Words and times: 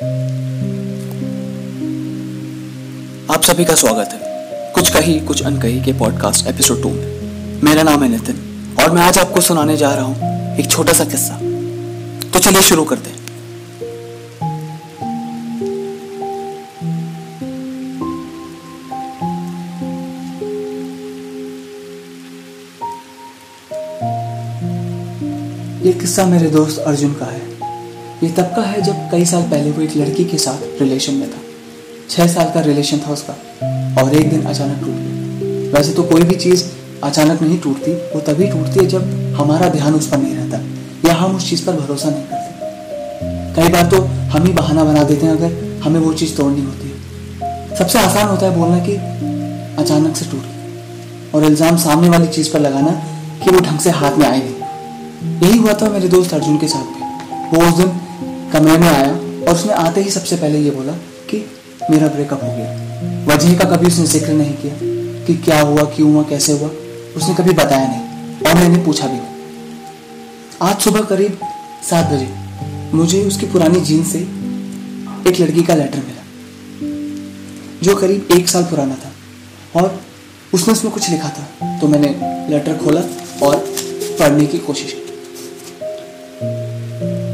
आप 0.00 0.10
सभी 3.42 3.64
का 3.64 3.74
स्वागत 3.74 4.08
है। 4.12 4.18
कुछ 4.72 4.90
कही, 4.90 5.20
कुछ 5.20 5.42
अनकही 5.42 5.84
के 5.84 5.92
पॉडकास्ट 5.92 6.46
एपिसोड 6.46 6.82
टू 6.82 6.88
में। 6.88 7.20
मेरा 7.62 7.82
नाम 7.82 8.02
है 8.02 8.08
नितिन, 8.08 8.36
और 8.80 8.90
मैं 8.90 9.02
आज 9.02 9.18
आपको 9.18 9.40
सुनाने 9.40 9.76
जा 9.76 9.94
रहा 9.94 10.04
हूँ 10.04 10.16
एक 10.58 10.70
छोटा 10.70 10.92
सा 10.92 11.04
किस्सा। 11.04 11.38
तो 12.30 12.38
चलिए 12.38 12.62
शुरू 12.62 12.84
करते 12.84 13.10
हैं। 13.10 13.20
ये 25.82 25.92
किस्सा 25.92 26.26
मेरे 26.26 26.50
दोस्त 26.50 26.78
अर्जुन 26.78 27.12
का 27.12 27.26
ये 28.22 28.28
तब 28.28 28.52
का 28.56 28.62
है 28.62 28.80
जब 28.82 29.08
कई 29.10 29.24
साल 29.24 29.42
पहले 29.42 29.70
वो 29.70 29.82
एक 29.82 29.96
लड़की 29.96 30.24
के 30.24 30.38
साथ 30.38 30.80
रिलेशन 30.80 31.14
में 31.14 31.28
था। 31.30 31.38
छह 32.10 32.26
साल 32.26 32.50
का 32.54 32.60
रिलेशन 32.60 32.98
था 32.98 33.12
उसका, 33.12 33.32
और 34.02 34.14
एक 34.14 34.30
दिन 34.30 34.42
अचानक 34.42 34.80
टूट 34.80 34.94
गया। 34.94 35.70
वैसे 35.72 35.92
तो 35.92 36.02
कोई 36.02 36.22
भी 36.22 36.34
चीज़ 36.36 36.64
अचानक 37.04 37.42
नहीं 37.42 37.58
टूटती, 37.58 37.92
वो 37.92 38.20
तभी 38.20 38.46
टूटती 38.46 38.80
है 38.80 38.86
जब 38.86 39.34
हमारा 39.34 39.68
ध्यान 39.68 39.94
उस 39.94 40.06
पर 40.06 40.18
नहीं 40.18 40.34
रहता, 40.34 40.58
या 41.08 41.14
हम 41.14 41.36
उस 41.36 41.48
चीज़ 41.50 41.64
पर 41.66 41.76
भरोसा 41.76 42.10
नहीं 42.10 42.24
करते। 42.24 43.54
कई 43.56 43.68
बार 43.68 43.86
तो 43.86 44.02
हम 44.32 44.46
ही 44.46 44.52
बहाना 44.52 44.84
बना 44.84 45.02
देते 45.04 45.26
हैं 45.26 45.36
अगर 45.36 45.80
हमें 45.84 46.00
वो 46.00 46.12
चीज़ 46.14 46.36
तोड़नी 46.36 46.62
होती 46.62 46.88
है। 46.88 47.76
सबसे 47.76 47.98
आसान 47.98 48.28
होता 48.28 48.46
है 48.46 48.56
बोलना 48.56 48.78
कि 48.78 48.96
अचानक 49.82 50.16
से 50.16 50.30
टूट 50.30 50.40
गई 50.40 51.30
और 51.34 51.44
इल्ज़ाम 51.44 51.76
सामने 51.78 52.08
वाली 52.08 52.26
चीज़ 52.28 52.52
पर 52.52 52.60
लगाना 52.60 52.92
कि 53.44 53.50
वो 53.50 53.60
ढंग 53.60 53.78
से 53.78 53.90
हाथ 53.90 54.18
में 54.18 54.26
आए 54.26 54.38
नहीं। 54.38 55.48
यही 55.48 55.58
हुआ 55.58 55.72
था 55.72 55.88
मेरे 55.88 56.08
दोस्त 56.08 56.34
अर्जुन 56.34 56.58
के 56.58 56.68
साथ 56.68 56.84
भी। 56.84 56.99
वो 57.52 57.60
उस 57.68 57.74
दिन 57.74 57.88
कमरे 58.52 58.76
में 58.78 58.88
आया 58.88 59.10
और 59.10 59.54
उसने 59.54 59.72
आते 59.74 60.02
ही 60.02 60.10
सबसे 60.10 60.36
पहले 60.36 60.58
ये 60.60 60.70
बोला 60.70 60.92
कि 61.30 61.44
मेरा 61.90 62.08
ब्रेकअप 62.08 62.42
हो 62.44 62.48
गया। 62.48 63.24
वजह 63.26 63.56
का 63.58 63.64
कभी 63.70 63.86
उसने 63.86 64.06
ज़िक्र 64.08 64.32
नहीं 64.32 64.54
किया 64.54 64.74
कि 65.26 65.34
क्या 65.38 65.60
हुआ, 65.60 65.84
क्यों 65.86 66.12
हुआ, 66.12 66.22
कैसे 66.24 66.52
हुआ, 66.52 66.68
उसने 67.16 67.34
कभी 67.34 67.52
बताया 67.54 67.88
नहीं 67.88 68.46
और 68.46 68.54
मैंने 68.54 68.84
पूछा 68.84 69.06
भी 69.06 69.18
आज 70.62 70.80
सुबह 70.80 71.02
करीब 71.10 71.38
सात 71.90 72.12
बजे 72.12 72.28
मुझे 72.94 73.22
उसकी 73.24 73.46
पुरानी 73.46 73.80
जीन 73.80 74.04
से 74.04 74.18
एक 75.30 75.40
लड़की 75.40 75.62
का 75.62 75.74
लेटर 75.74 75.98
मिला, 75.98 76.22
जो 77.82 77.94
करीब 77.96 78.28
एक 78.32 78.48
साल 78.48 78.64
पुराना 78.64 78.94
था 78.94 79.10
और 79.74 80.00
उसने 80.54 80.72
उसमें 80.72 80.92
कुछ 80.92 81.08
लिखा 81.10 81.28
था। 81.28 81.78
तो 81.80 81.88
मैंने 81.88 82.08
लेटर 82.50 82.78
खोला 82.78 83.00
और 83.42 83.56
पढ़ने 84.18 84.46
की 84.46 84.58
कोशिश 84.60 84.92
की। 84.92 84.99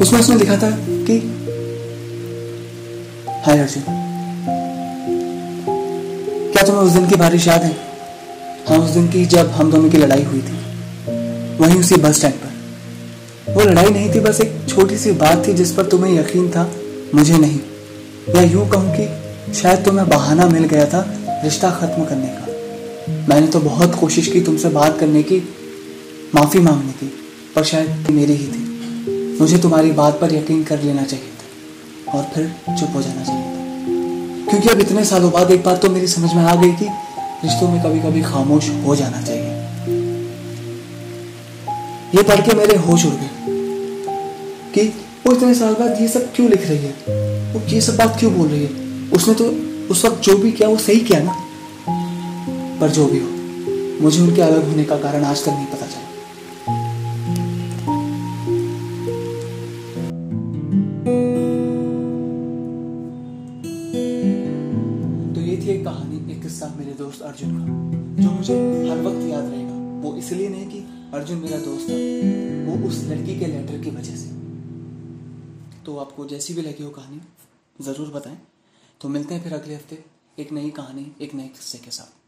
उसमें 0.03 0.21
उसने 0.21 0.37
लिखा 0.37 0.57
था 0.57 0.71
कि 1.07 1.19
हाय 3.47 3.59
अर्जुन, 3.59 3.83
क्या 6.53 6.63
तुम्हें 6.63 6.83
उस 6.83 6.93
दिन 6.93 7.09
की 7.09 7.17
बारिश 7.17 7.47
याद 7.49 7.63
है? 7.63 7.75
हाँ 8.69 8.79
उस 8.79 8.91
दिन 8.91 9.09
की 9.09 9.25
जब 9.27 9.51
हम 9.51 9.71
दोनों 9.71 9.91
की 9.91 9.99
लड़ाई 9.99 10.23
हुई 10.23 10.41
थी, 10.41 10.59
वहीं 11.61 11.79
उसी 11.81 11.97
बस 11.97 12.17
स्टैंड 12.17 12.35
पर। 12.35 13.53
वो 13.53 13.61
लड़ाई 13.63 13.91
नहीं 13.91 14.13
थी, 14.15 14.21
बस 14.21 14.41
एक 14.41 14.53
छोटी 14.69 14.97
सी 14.99 15.13
बात 15.13 15.47
थी 15.49 15.53
जिस 15.53 15.73
पर 15.73 15.87
तुम्हें 15.87 16.19
यकीन 16.21 16.49
था, 16.51 16.71
मुझे 17.15 17.39
नहीं। 17.39 17.61
या 18.35 18.43
यूँ 18.43 18.69
कहूँ 18.69 18.95
कि 18.97 19.55
शायद 19.55 19.85
तुम्हें 19.85 20.09
बहाना 20.09 20.47
मिल 20.47 20.65
गया 20.65 20.87
था 20.87 21.05
रिश्ता 21.45 21.71
खत्म 21.71 22.05
करने 22.05 22.27
का। 22.29 22.45
मैंने 23.29 23.47
तो 23.47 23.61
बहुत 23.61 23.95
कोशिश 23.95 24.27
की 24.27 24.41
तुमसे 24.41 24.69
बात 24.69 24.99
करने 25.01 25.23
की, 25.23 25.43
माफ़ी 26.35 26.61
मांगने 26.61 26.93
की, 26.93 27.13
पर 27.57 27.65
शायद 27.65 28.11
मेरी 28.11 28.33
ही 28.33 28.47
थी। 28.47 28.76
मुझे 29.41 29.59
तुम्हारी 29.59 29.91
बात 29.93 30.21
पर 30.21 30.35
यकीन 30.35 30.65
कर 30.65 30.83
लेना 30.83 31.03
चाहिए 31.03 31.27
था 31.27 32.19
और 32.19 32.25
फिर 32.25 32.45
चुप 32.79 32.89
हो 32.95 33.03
जाना 33.03 33.25
चाहिए 33.25 33.43
था। 33.43 34.51
क्योंकि 34.51 34.69
अब 34.69 34.81
इतने 34.81 35.05
सालों 35.05 35.33
बाद 35.33 35.51
एक 35.51 35.65
बात 35.65 35.83
तो 35.83 35.91
मेरी 35.91 36.07
समझ 36.07 36.35
में 36.35 36.43
आ 36.43 36.55
गई 36.55 36.73
कि 36.73 36.87
रिश्तों 37.45 37.69
में 37.69 37.83
कभी 37.83 38.01
कभी 38.01 38.23
खामोश 38.23 38.71
हो 38.85 38.97
जाना 38.97 39.23
चाहिए। 39.23 39.53
ये 42.15 42.23
पढ़ 42.23 42.41
के 42.41 42.55
मेरे 42.55 42.77
होश 42.77 43.05
उड़ 43.05 43.15
गए 43.15 43.31
कि 44.75 44.89
वो 45.27 45.33
इतने 45.33 45.55
साल 45.55 45.75
बाद 45.75 46.01
ये 46.01 46.09
सब 46.09 46.33
क्यों 46.35 46.51
लिख 46.51 46.69
रही 46.69 46.79
है? 46.79 46.95
वो 47.53 47.61
ये 47.69 47.81
सब 47.81 47.97
बात 47.97 48.17
क्यों 48.19 48.35
बोल 48.35 48.49
रही 48.49 48.63
है? 48.65 48.71
उसने 49.11 49.35
तो 49.35 49.45
उस 49.93 50.05
वक्त 50.05 50.23
जो 50.23 50.39
भी 50.39 50.53
किया, 50.53 50.69
वो 50.69 50.77
सही 50.77 51.01
किया 51.01 51.21
ना? 51.23 51.37
पर 52.81 52.89
जो 52.89 53.07
भी 53.07 53.19
हो, 53.19 53.29
मुझे 54.03 54.21
उनके 54.21 54.43
अलग 54.43 54.69
होने 54.71 54.85
का 54.85 54.97
कारण 54.97 55.25
आज 55.25 55.43
तक 55.43 55.49
नहीं 55.49 55.67
पता 55.67 55.87
चला। 55.87 56.06
एक 65.77 65.85
कहानी 65.85 66.33
एक 66.33 66.43
किस्सा 66.43 66.67
मेरे 66.79 66.93
दोस्त 66.93 67.23
अर्जुन 67.23 67.51
का, 67.59 68.23
जो 68.23 68.31
मुझे 68.31 68.55
हर 68.91 69.01
वक्त 69.03 69.29
याद 69.29 69.45
रहेगा। 69.45 69.75
वो 70.01 70.17
इसलिए 70.17 70.49
नहीं 70.49 70.67
कि 70.67 70.79
अर्जुन 71.15 71.39
मेरा 71.39 71.59
दोस्त 71.59 71.91
था, 71.91 71.97
वो 72.67 72.89
उस 72.89 73.03
लड़की 73.05 73.39
के 73.39 73.47
लेटर 73.47 73.81
की 73.81 73.91
वजह 73.91 74.17
से। 74.17 74.29
तो 75.87 75.97
आपको 75.97 76.27
जैसी 76.27 76.55
भी 76.55 76.63
लगी 76.63 76.85
हो 76.85 76.91
कहानी, 76.91 77.21
ज़रूर 77.85 78.11
बताएँ। 78.11 78.39
तो 79.01 79.09
मिलते 79.09 79.35
हैं 79.35 79.43
फिर 79.43 79.55
अगले 79.55 79.75
हफ़्ते, 79.75 79.99
एक 80.39 80.53
नई 80.53 80.71
कहानी, 80.71 81.07
एक 81.21 81.35
नए 81.35 81.49
किस्से 81.49 81.79
के 81.79 81.91
साथ। 81.91 82.26